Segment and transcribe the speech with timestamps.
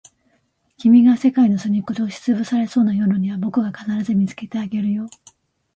[0.77, 5.07] 君が世界のすみっこで押しつぶされそうな夜には、僕が必ず見つけてあげるよ。